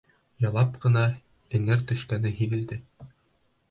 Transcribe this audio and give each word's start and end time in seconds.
Яйлап 0.45 0.79
ҡына 0.85 1.03
эңер 1.59 1.87
төшкәне 1.93 2.37
һиҙелде. 2.43 2.85